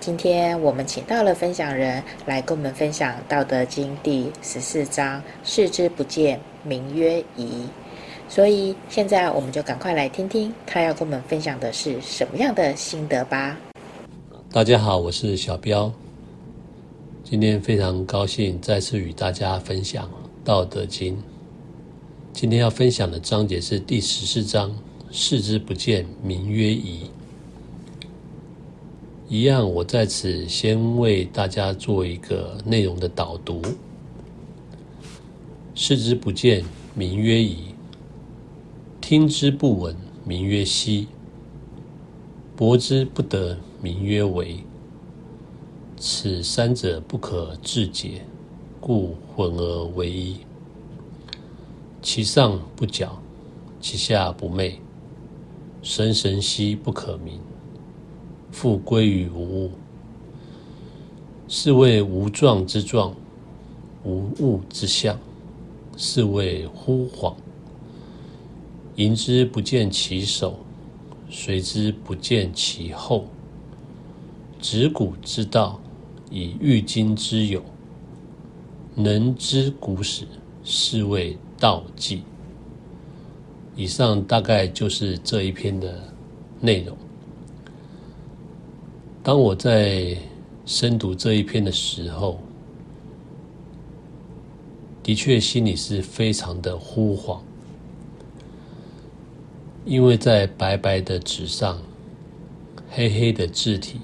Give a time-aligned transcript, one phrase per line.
[0.00, 7.66] 今天我们请到了分享人来跟我们分享《道德经》第十四章“视之不见，名曰夷”。
[8.28, 13.56] 所以现在我们就赶快来听听他要跟我们分享的是什么样的心得吧。
[14.52, 15.92] 大家好，我是小彪。
[17.24, 20.04] 今天非常高兴再次与大家分享
[20.44, 21.16] 《道德经》。
[22.32, 24.74] 今天要分享的章节是第十四章
[25.10, 27.10] “视之不见，名曰夷”。
[29.30, 33.60] 一样，我在此先为大家做一个内容的导读。
[35.74, 37.74] 视之不见，名曰夷；
[39.02, 41.08] 听之不闻，名曰希；
[42.56, 44.56] 博之不得，名曰微。
[45.98, 48.22] 此三者不可致诘，
[48.80, 50.38] 故混而为一。
[52.00, 53.20] 其上不矫，
[53.78, 54.80] 其下不昧，
[55.82, 57.38] 神神兮不可名。
[58.50, 59.70] 复归于无物，
[61.48, 63.14] 是谓无状之状，
[64.04, 65.18] 无物之象，
[65.96, 67.34] 是谓惚恍。
[68.96, 70.58] 迎之不见其首，
[71.30, 73.26] 随之不见其后。
[74.60, 75.80] 执古之道，
[76.30, 77.62] 以御今之有，
[78.96, 80.26] 能知古始，
[80.64, 82.22] 是谓道纪。
[83.76, 86.12] 以上大概就是这一篇的
[86.60, 86.98] 内容。
[89.28, 90.16] 当我在
[90.64, 92.40] 深读这一篇的时候，
[95.02, 97.38] 的确心里是非常的呼唤，
[99.84, 101.78] 因为在白白的纸上，
[102.88, 104.00] 黑黑的字体，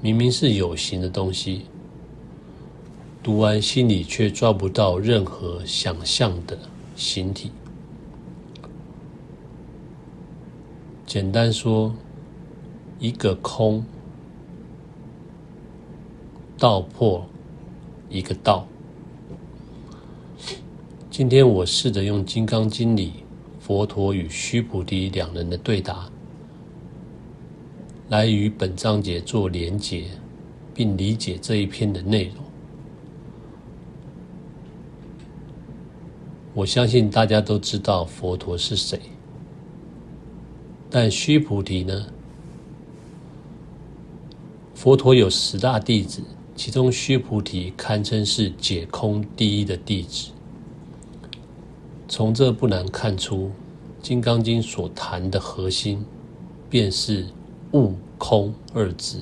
[0.00, 1.62] 明明是有形的东西，
[3.20, 6.56] 读完心里却抓不到任何想象的
[6.94, 7.50] 形体。
[11.04, 11.92] 简单说，
[13.00, 13.84] 一个空。
[16.64, 17.22] 道破
[18.08, 18.66] 一个道。
[21.10, 23.12] 今天我试着用《金刚经》里
[23.60, 26.08] 佛陀与须菩提两人的对答，
[28.08, 30.06] 来与本章节做连结，
[30.72, 32.36] 并理解这一篇的内容。
[36.54, 38.98] 我相信大家都知道佛陀是谁，
[40.88, 42.06] 但须菩提呢？
[44.74, 46.22] 佛陀有十大弟子。
[46.56, 50.30] 其中，须菩提堪称是解空第一的弟子。
[52.06, 53.46] 从这不难看出，
[54.00, 56.04] 《金刚经》所谈的核心，
[56.70, 57.26] 便是
[57.72, 59.20] 悟空二字。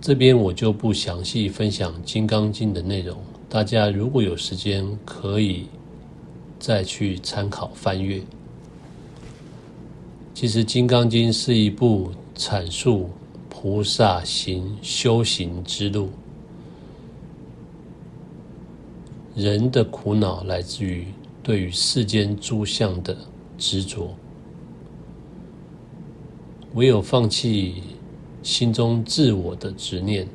[0.00, 3.18] 这边我就不详细分享《金刚经》的内容，
[3.50, 5.66] 大家如果有时间，可以
[6.58, 8.22] 再去参考翻阅。
[10.32, 12.10] 其实，《金刚经》是一部。
[12.36, 13.10] 阐述
[13.48, 16.10] 菩萨行修行之路，
[19.36, 21.06] 人的苦恼来自于
[21.44, 23.16] 对于世间诸相的
[23.56, 24.12] 执着，
[26.74, 27.84] 唯有放弃
[28.42, 30.26] 心中自我的执念，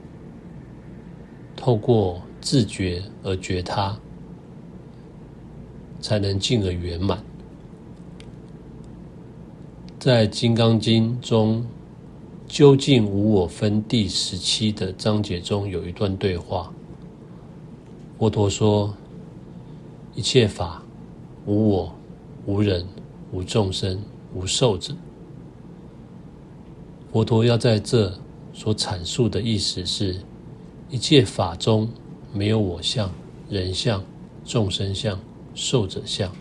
[1.53, 3.99] 透过自觉而觉他，
[5.99, 7.21] 才能进而圆满。
[9.99, 11.65] 在《金刚经》中。
[12.49, 16.73] 究竟无我分第十七的章节中有一段对话，
[18.17, 18.91] 佛陀说
[20.15, 20.81] ：“一切法
[21.45, 21.93] 无我、
[22.47, 22.83] 无人、
[23.31, 24.01] 无众生、
[24.33, 24.95] 无寿者。”
[27.13, 28.11] 佛陀要在这
[28.51, 30.19] 所阐述的意思是：
[30.89, 31.87] 一切法中
[32.33, 33.11] 没有我相、
[33.47, 34.03] 人相、
[34.43, 35.19] 众生相、
[35.53, 36.31] 寿者相，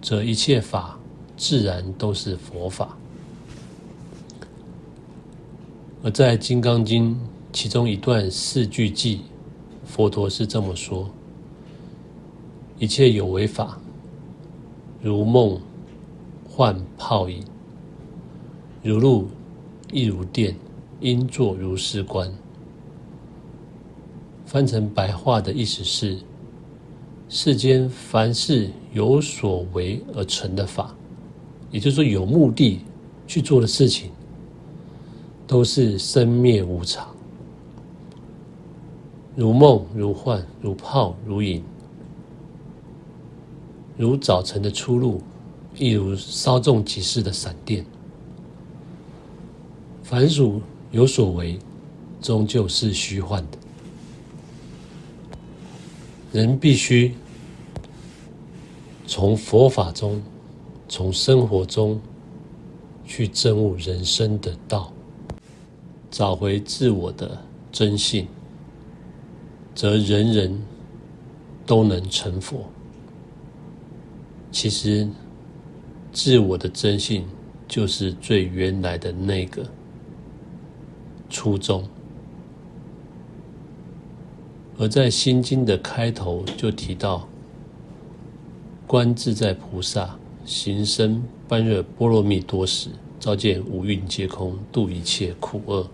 [0.00, 0.96] 则一切法
[1.36, 2.96] 自然都是佛法。
[6.04, 7.14] 而在《金刚经》
[7.52, 9.20] 其中一段四句偈，
[9.84, 11.08] 佛陀是这么说
[12.76, 13.78] ：“一切有为法，
[15.00, 15.60] 如梦
[16.44, 17.44] 幻泡影，
[18.82, 19.28] 如露
[19.92, 20.56] 亦如电，
[20.98, 22.32] 应作如是观。”
[24.44, 26.18] 翻成白话的意思是：
[27.28, 30.96] 世间凡事有所为而成的法，
[31.70, 32.80] 也就是说有目的
[33.24, 34.10] 去做的事情。
[35.52, 37.06] 都是生灭无常，
[39.36, 41.62] 如梦如幻，如泡如影，
[43.98, 45.20] 如早晨的出露，
[45.76, 47.84] 亦如稍纵即逝的闪电。
[50.02, 51.58] 凡属有所为，
[52.22, 53.58] 终究是虚幻的。
[56.32, 57.14] 人必须
[59.06, 60.22] 从佛法中，
[60.88, 62.00] 从生活中
[63.04, 64.90] 去证悟人生的道，
[66.12, 67.42] 找回自我的
[67.72, 68.28] 真性，
[69.74, 70.62] 则人人
[71.64, 72.66] 都能成佛。
[74.50, 75.08] 其实，
[76.12, 77.24] 自我的真性
[77.66, 79.66] 就是最原来的那个。
[81.30, 81.88] 初衷，
[84.76, 87.26] 而在《心经》的开头就提到，
[88.86, 95.88] 观自在菩萨行深般若波罗蜜多时，照见五蕴皆空，度一切苦厄。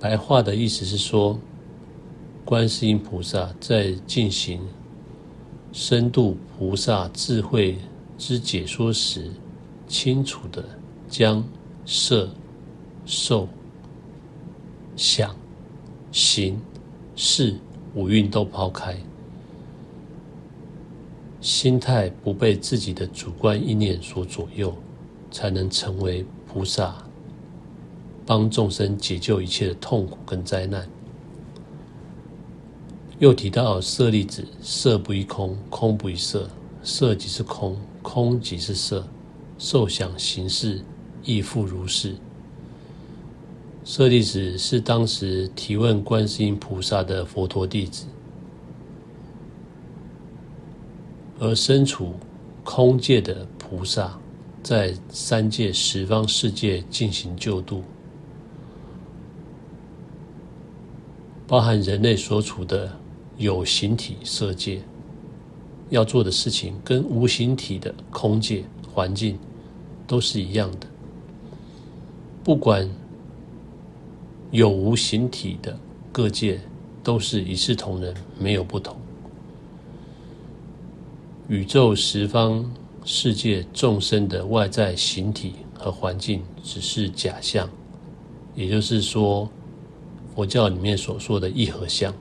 [0.00, 1.38] 白话的意思是说，
[2.42, 4.58] 观世音菩萨在进行
[5.72, 7.76] 深度菩萨智慧
[8.16, 9.30] 之解说时，
[9.86, 10.64] 清楚地
[11.06, 11.44] 将
[11.84, 12.30] 色、
[13.04, 13.46] 受。
[14.96, 15.34] 想、
[16.12, 16.60] 行、
[17.16, 17.54] 识
[17.94, 18.94] 五蕴都抛开，
[21.40, 24.74] 心态不被自己的主观意念所左右，
[25.30, 27.02] 才能成为菩萨，
[28.30, 30.88] 帮众生解救一切的痛苦跟灾难。
[33.18, 36.48] 又提到舍利子，色不异空，空不异色，
[36.80, 39.04] 色即是空，空即是色，
[39.58, 40.80] 受想行识
[41.24, 42.14] 亦复如是。
[43.84, 48.06] 舍利子是当时提问观世音菩萨的佛陀弟子，
[51.40, 52.14] 而身处
[52.62, 54.16] 空界的菩萨，
[54.62, 57.82] 在三界十方世界进行救度，
[61.50, 62.88] 包含人类所处的
[63.36, 64.80] 有形体色界，
[65.88, 69.36] 要做的事情跟无形体的空界环境
[70.06, 70.86] 都是一样的，
[72.44, 72.88] 不管。
[74.52, 75.78] 有无形体的
[76.10, 76.60] 各界
[77.04, 78.96] 都是一视同仁，没有不同。
[81.48, 82.68] 宇宙十方
[83.04, 87.70] 世界众生的外在形体和环境只是假象，
[88.56, 89.48] 也就是说，
[90.34, 92.14] 佛教里面所说的一合相。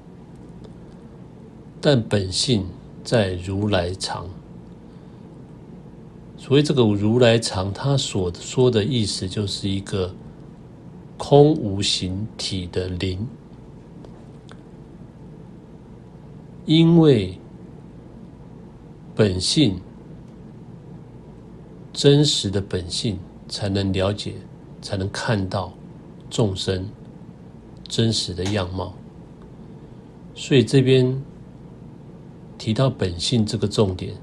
[1.82, 2.66] 但本性
[3.04, 4.28] 在如来藏。
[6.38, 10.14] 所谓这个如来藏，他所说的意思就是一个。
[11.22, 13.28] 空无形体的灵，
[16.66, 17.38] 因为
[19.14, 19.82] 本性
[21.92, 23.20] 真实的本性，
[23.50, 24.36] 才能了解，
[24.82, 25.74] 才能看到
[26.30, 26.90] 众生
[27.90, 28.94] 真实的样貌。
[30.34, 31.22] 所以这边
[32.58, 34.16] 提到本性这个重点，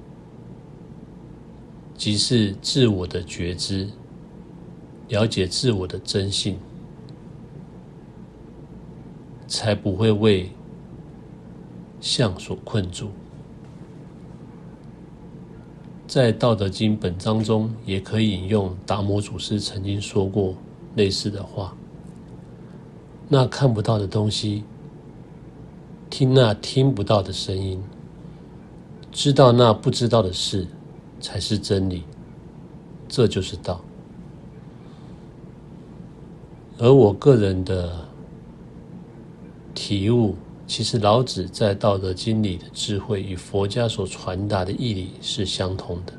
[1.95, 3.91] 即是自我的觉知，
[5.09, 6.59] 了解自我的真性。
[9.49, 10.51] 才不会为
[12.01, 13.11] 相所困住。
[16.09, 20.57] 在《道德经》本章中，也可以引用达摩祖师曾经说过
[20.97, 21.77] 类似的话
[23.29, 24.65] ：“那看不到的东西，
[26.09, 27.83] 听那听不到的声音，
[29.13, 30.67] 知道那不知道的事，
[31.21, 32.03] 才是真理。
[33.09, 33.81] 这就是道。”
[36.79, 38.07] 而我个人的。
[39.79, 40.35] 体悟，
[40.67, 46.15] 其实老子在《道德经》里的智慧与佛家所传达的义理是相通的。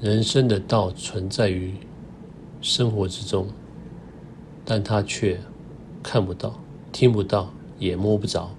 [0.00, 1.72] 人生的道存在于
[2.60, 3.46] 生活之中，
[4.72, 5.36] 但他却
[6.00, 6.54] 看不到、
[6.92, 8.54] 听不到，也摸不着。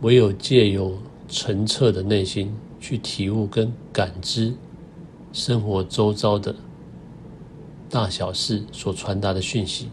[0.00, 4.52] 唯有借由澄澈的内心去体悟跟感知
[5.32, 6.52] 生活周遭的
[7.88, 9.90] 大小事所传达的讯息。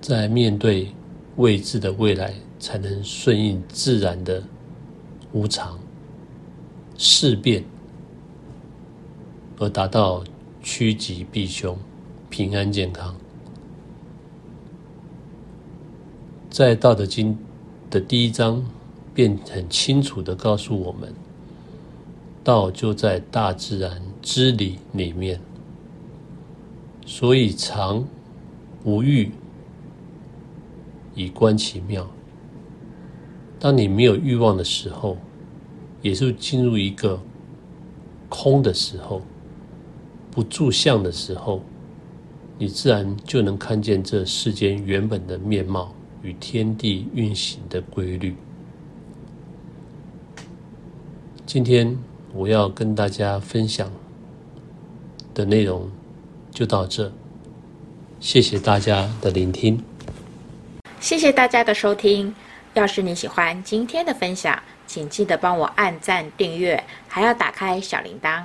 [0.00, 0.88] 在面对
[1.36, 4.42] 未知的未来，才能顺应自然的
[5.30, 5.78] 无常、
[6.98, 7.64] 事变，
[9.56, 10.24] 而达到
[10.60, 11.78] 趋吉避凶、
[12.36, 13.16] 平安健康。
[16.50, 17.32] 在《道德经》
[17.88, 18.62] 的第一章，
[19.14, 21.14] 便很清楚的告诉我们：
[22.44, 25.40] 道就在大自然之理里面，
[27.06, 28.06] 所以常
[28.84, 29.32] 无欲。
[31.14, 32.06] 以观其妙。
[33.58, 35.16] 当你没有欲望的时候，
[36.02, 37.18] 也是进入一个
[38.28, 39.22] 空的时候，
[40.30, 41.62] 不住相的时候，
[42.58, 48.34] 你自然就能看见这世间原本的面貌与天地运行的规律。
[51.44, 51.96] 今天
[52.32, 53.90] 我要跟大家分享
[55.34, 55.90] 的内容
[56.50, 57.12] 就到这，
[58.20, 59.82] 谢谢大家的聆听。
[60.98, 62.34] 谢谢大家的收听。
[62.74, 68.44] 要是你喜欢今天的分享，请记得帮我按赞、订阅，还要打开小铃铛。